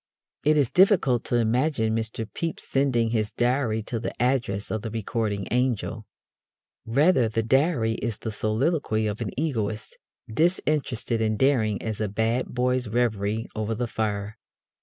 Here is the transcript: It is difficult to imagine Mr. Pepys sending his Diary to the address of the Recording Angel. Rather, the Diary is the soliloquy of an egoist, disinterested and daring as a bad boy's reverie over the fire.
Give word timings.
It 0.43 0.57
is 0.57 0.71
difficult 0.71 1.23
to 1.25 1.35
imagine 1.35 1.95
Mr. 1.95 2.25
Pepys 2.33 2.63
sending 2.63 3.11
his 3.11 3.29
Diary 3.29 3.83
to 3.83 3.99
the 3.99 4.11
address 4.19 4.71
of 4.71 4.81
the 4.81 4.89
Recording 4.89 5.47
Angel. 5.51 6.07
Rather, 6.87 7.29
the 7.29 7.43
Diary 7.43 7.93
is 8.01 8.17
the 8.17 8.31
soliloquy 8.31 9.05
of 9.05 9.21
an 9.21 9.29
egoist, 9.39 9.99
disinterested 10.27 11.21
and 11.21 11.37
daring 11.37 11.79
as 11.83 12.01
a 12.01 12.07
bad 12.07 12.47
boy's 12.47 12.87
reverie 12.87 13.47
over 13.55 13.75
the 13.75 13.85
fire. 13.85 14.39